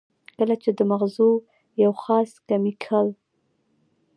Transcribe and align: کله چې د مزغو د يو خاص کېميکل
کله 0.37 0.55
چې 0.63 0.69
د 0.77 0.79
مزغو 0.91 1.31
د 1.41 1.43
يو 1.83 1.91
خاص 2.03 2.31
کېميکل 2.47 3.07